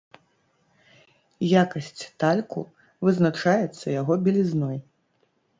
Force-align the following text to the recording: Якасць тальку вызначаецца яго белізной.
Якасць 1.61 2.01
тальку 2.23 2.65
вызначаецца 3.09 3.87
яго 4.01 4.13
белізной. 4.25 4.77